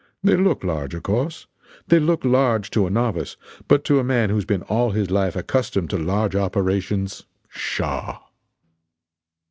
[0.23, 1.45] They look large of course
[1.87, 5.11] they look large to a novice, but to a man who has been all his
[5.11, 8.17] life accustomed to large operations shaw!